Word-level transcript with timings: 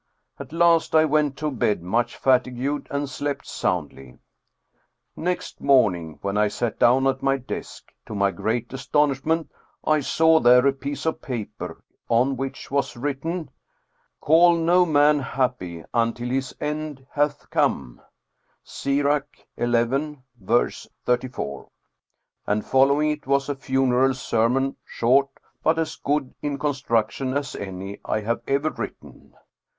At 0.39 0.51
last 0.51 0.95
I 0.95 1.05
went 1.05 1.37
to 1.37 1.51
bed 1.51 1.83
much 1.83 2.17
fatigued, 2.17 2.87
and 2.89 3.07
slept 3.07 3.45
soundly. 3.45 4.17
Next 5.15 5.61
morning, 5.61 6.17
when 6.23 6.39
I 6.39 6.47
sat 6.47 6.79
down 6.79 7.05
at 7.05 7.21
my 7.21 7.37
desk, 7.37 7.91
to 8.07 8.15
my 8.15 8.31
great 8.31 8.73
astonishment 8.73 9.51
I 9.83 9.99
saw 9.99 10.39
there 10.39 10.65
a 10.65 10.73
piece 10.73 11.05
of 11.05 11.21
paper, 11.21 11.83
on 12.09 12.35
which 12.35 12.71
was 12.71 12.97
written, 12.97 13.51
(Call 14.21 14.55
no 14.55 14.87
man 14.87 15.19
happy 15.19 15.83
until 15.93 16.29
his 16.29 16.55
end 16.59 17.05
hath 17.11 17.47
come' 17.51 18.01
(Sirach 18.63 19.29
xi. 19.55 20.17
34), 21.05 21.69
and 22.47 22.65
fol 22.65 22.87
lowing 22.87 23.11
it 23.11 23.27
was 23.27 23.49
a 23.49 23.53
funeral 23.55 24.15
sermon, 24.15 24.77
short, 24.83 25.29
but 25.61 25.77
as 25.77 25.95
good 25.95 26.33
in 26.41 26.57
construction 26.57 27.37
as 27.37 27.55
any 27.55 27.99
I 28.03 28.21
have 28.21 28.41
ever 28.47 28.71
written. 28.71 29.35